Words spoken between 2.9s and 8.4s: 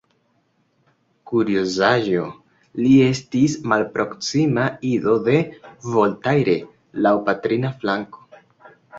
estis malproksima ido de Voltaire, laŭ patrina flanko.